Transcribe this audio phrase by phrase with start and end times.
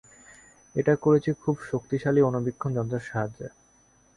[0.75, 3.47] এটা করেছি খুব শক্তিশালী অণুবীক্ষণ যন্ত্রের সাহায্যে।